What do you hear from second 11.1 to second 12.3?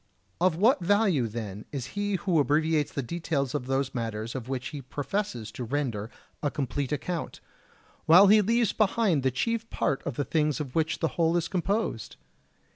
whole is composed?